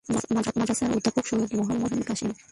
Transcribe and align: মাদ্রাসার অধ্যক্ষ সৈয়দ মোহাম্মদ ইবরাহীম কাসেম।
মাদ্রাসার 0.57 0.89
অধ্যক্ষ 0.97 1.17
সৈয়দ 1.29 1.51
মোহাম্মদ 1.59 1.91
ইবরাহীম 1.91 2.03
কাসেম। 2.09 2.31